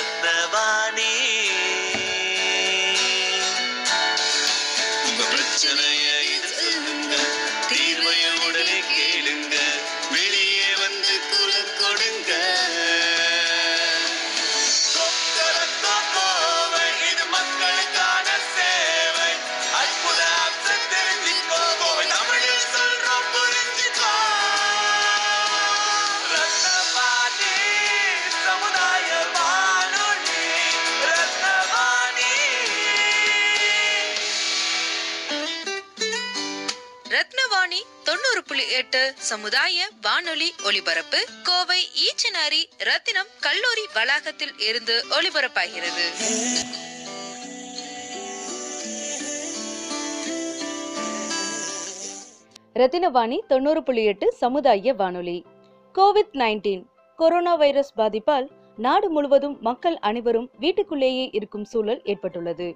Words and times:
ரத்னவாணி 0.00 1.14
உங்க 5.04 5.22
பிரச்சனைய 5.32 6.09
ரத்னவாணி 37.10 37.78
தொண்ணூறு 38.04 38.42
புள்ளி 38.46 38.70
எட்டு 38.70 39.12
சமுதாய 39.16 39.88
வானொலி 40.00 40.52
ஒலிபரப்பு. 40.64 41.26
கோவை 41.42 41.80
ஈச்சனாரி 42.06 42.60
ரத்தினம் 42.78 43.30
கல்லூரி 43.40 43.84
வளாகத்தில் 43.94 44.52
இருந்து 44.58 45.04
ஒலிபரப்பாகிறது. 45.10 46.04
ரத்தினவாணி 52.74 53.38
தொண்ணூறு 53.46 53.82
புள்ளி 53.82 54.04
எட்டு 54.04 54.32
சமுதாய 54.32 54.94
வானொலி. 54.94 55.44
கோவிட் 55.94 56.32
நைன்டீன் 56.32 56.84
கொரோனா 57.16 57.54
வைரஸ் 57.54 57.92
பாதிப்பால் 57.96 58.50
நாடு 58.76 59.10
முழுவதும் 59.10 59.58
மக்கள் 59.60 59.98
அனைவரும் 59.98 60.50
வீட்டுக்குள்ளேயே 60.58 61.28
இருக்கும் 61.32 61.64
சூழல் 61.64 62.00
ஏற்பட்டுள்ளது. 62.04 62.74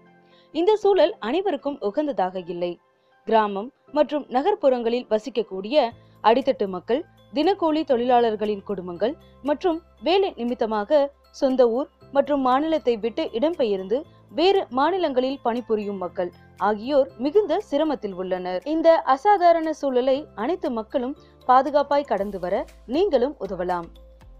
இந்த 0.53 0.77
சூழல் 0.77 1.17
அனைவருக்கும் 1.19 1.79
உகந்ததாக 1.81 2.43
இல்லை. 2.47 2.81
கிராமம் 3.27 3.69
மற்றும் 3.93 4.25
நகர்ப்புறங்களில் 4.29 5.07
வசிக்கக்கூடிய 5.11 5.77
அடித்தட்டு 6.25 6.67
மக்கள் 6.69 7.01
தினக்கூலி 7.33 7.83
தொழிலாளர்களின் 7.91 8.65
குடும்பங்கள் 8.65 9.15
மற்றும் 9.43 9.79
வேலை 10.03 10.31
நிமித்தமாக 10.37 10.99
சொந்த 11.41 11.63
ஊர் 11.69 11.89
மற்றும் 12.13 12.41
மாநிலத்தை 12.41 12.95
விட்டு 12.97 13.23
இடம்பெயர்ந்து 13.39 13.99
வேறு 14.31 14.61
மாநிலங்களில் 14.79 15.41
பணிபுரியும் 15.43 16.01
மக்கள் 16.05 16.31
ஆகியோர் 16.59 17.09
மிகுந்த 17.19 17.63
சிரமத்தில் 17.71 18.15
உள்ளனர். 18.15 18.63
இந்த 18.65 18.89
அசாதாரண 19.15 19.69
சூழலை 19.73 20.17
அனைத்து 20.35 20.71
மக்களும் 20.71 21.17
பாதுகாப்பாய் 21.49 22.11
கடந்து 22.13 22.39
வர 22.39 22.65
நீங்களும் 22.87 23.35
உதவலாம். 23.47 23.89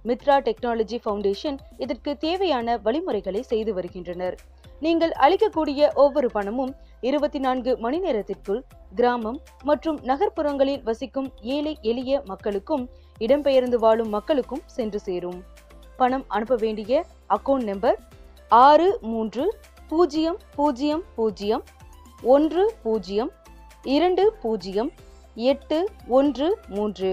மித்ரா 0.09 0.37
டெக்னாலஜி 0.47 0.97
ஃபவுண்டேஷன் 1.05 1.59
இதற்கு 1.77 2.11
தேவையான 2.25 2.77
வழிமுறைகளை 2.87 3.43
செய்து 3.43 3.75
வருகின்றனர். 3.75 4.37
நீங்கள் 4.81 5.13
அளிக்கக்கூடிய 5.25 5.93
ஒவ்வொரு 5.95 6.29
பணமும் 6.31 6.73
இருபத்தி 7.01 7.39
நான்கு 7.39 7.73
மணி 7.79 7.99
நேரத்திற்குள் 7.99 8.61
கிராமம் 8.95 9.39
மற்றும் 9.63 9.99
நகர்ப்புறங்களில் 10.03 10.83
வசிக்கும் 10.83 11.29
ஏழை 11.57 11.75
எளிய 11.83 12.23
மக்களுக்கும் 12.25 12.85
இடம்பெயர்ந்து 13.21 13.79
வாழும் 13.85 14.09
மக்களுக்கும் 14.09 14.63
சென்று 14.67 15.01
சேரும். 15.01 15.41
பணம் 15.97 16.25
அனுப்ப 16.29 16.55
வேண்டிய 16.57 17.05
அக்கவுண்ட் 17.37 17.69
நம்பர் 17.71 17.99
ஆறு 18.49 18.99
மூன்று 19.13 19.45
பூஜ்ஜியம் 19.89 20.39
பூஜ்ஜியம் 20.57 21.05
பூஜ்ஜியம் 21.17 21.65
ஒன்று 22.35 22.65
பூஜ்ஜியம் 22.83 23.31
இரண்டு 23.97 24.25
பூஜ்ஜியம் 24.43 24.91
எட்டு 25.35 25.79
ஒன்று 26.19 26.49
மூன்று. 26.69 27.13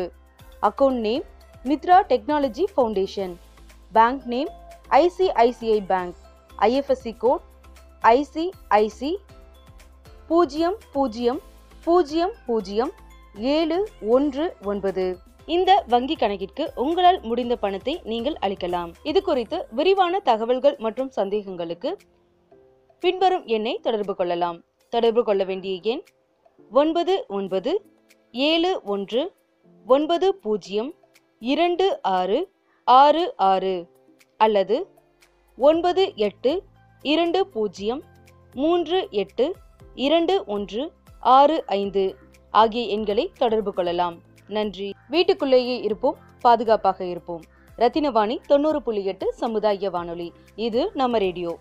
Account 0.70 1.02
name 1.08 1.24
Mitra 1.70 1.98
technology 2.12 2.64
foundation. 2.74 3.34
Bank 3.92 4.24
name 4.34 4.52
ICICI 5.00 5.80
bank. 5.92 6.16
IFSC 6.68 7.12
code 7.24 7.44
ICIC 8.04 9.12
பூஜ்ஜியம் 10.30 10.78
பூஜ்ஜியம் 10.94 11.40
பூஜ்ஜியம் 11.86 12.34
பூஜ்ஜியம் 12.48 12.92
ஏழு 13.56 13.78
ஒன்று 14.16 14.46
ஒன்பது. 14.72 15.06
இந்த 15.46 15.72
வங்கி 15.88 16.16
கணக்கிற்கு 16.16 16.66
உங்களால் 16.84 17.20
முடிந்த 17.30 17.56
பணத்தை 17.56 17.94
நீங்கள் 18.12 18.38
அளிக்கலாம். 18.46 18.92
இது 19.04 19.22
குறித்து 19.22 19.60
விரிவான 19.80 20.20
தகவல்கள் 20.30 20.76
மற்றும் 20.86 21.12
சந்தேகங்களுக்கு 21.16 21.92
பின்வரும் 23.04 23.46
எண்ணை 23.58 23.74
தொடர்பு 23.86 24.16
கொள்ளலாம். 24.16 24.58
தொடர்பு 24.94 25.24
கொள்ள 25.24 25.44
வேண்டிய 25.44 25.80
எண் 25.94 26.04
ஒன்பது 26.72 27.14
ஒன்பது 27.38 27.72
ஏழு 28.32 28.72
ஒன்று 28.94 29.22
ஒன்பது 29.86 30.28
பூஜ்ஜியம் 30.44 30.92
இரண்டு 31.44 32.00
ஆறு 32.02 32.50
ஆறு 32.84 33.34
ஆறு 33.38 33.90
அல்லது 34.38 34.88
ஒன்பது 35.58 36.12
எட்டு 36.16 36.64
இரண்டு 37.02 37.48
பூஜ்ஜியம் 37.48 38.04
மூன்று 38.54 39.08
எட்டு 39.12 39.56
இரண்டு 39.96 40.44
ஒன்று 40.46 40.92
ஆறு 41.20 41.64
ஐந்து 41.66 42.16
ஆகிய 42.52 42.84
எண்களை 42.86 43.32
தொடர்பு 43.38 43.74
கொள்ளலாம். 43.74 44.20
நன்றி. 44.48 44.94
வீட்டுக்குள்ளேயே 45.10 45.82
இருப்போம் 45.82 46.18
பாதுகாப்பாக 46.42 47.06
இருப்போம். 47.06 47.42
ரத்தினவாணி 47.78 48.38
தொண்ணூறு 48.48 48.82
புள்ளி 48.82 49.06
எட்டு 49.06 49.34
சமுதாய 49.34 49.90
வானொலி. 49.90 50.34
இது 50.56 50.92
நம்ம 50.94 51.18
ரேடியோ. 51.18 51.58